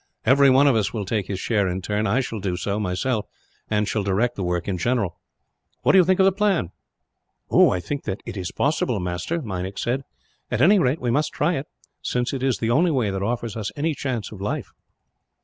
Everyone 0.25 0.65
of 0.65 0.75
us 0.75 0.91
will 0.95 1.05
take 1.05 1.27
his 1.27 1.39
share 1.39 1.67
in 1.67 1.79
turn; 1.79 2.07
I 2.07 2.21
shall 2.21 2.39
do 2.39 2.57
so, 2.57 2.79
myself, 2.79 3.27
and 3.69 3.87
shall 3.87 4.01
direct 4.01 4.35
the 4.35 4.41
work 4.43 4.67
in 4.67 4.79
general. 4.79 5.19
What 5.83 5.91
do 5.91 5.99
you 5.99 6.03
think 6.03 6.19
of 6.19 6.25
the 6.25 6.31
plan?" 6.31 6.71
"I 7.53 7.79
think 7.79 8.05
that 8.05 8.19
it 8.25 8.35
is 8.35 8.51
possible, 8.51 8.99
master," 8.99 9.43
Meinik 9.43 9.77
said. 9.77 10.01
"At 10.49 10.59
any 10.59 10.79
rate, 10.79 10.99
we 10.99 11.11
must 11.11 11.33
try 11.33 11.53
it; 11.55 11.67
since 12.01 12.33
it 12.33 12.41
is 12.41 12.57
the 12.57 12.71
only 12.71 12.89
way 12.89 13.11
that 13.11 13.21
offers 13.21 13.55
us 13.55 13.71
any 13.77 13.93
chance 13.93 14.31
of 14.31 14.41
life." 14.41 14.71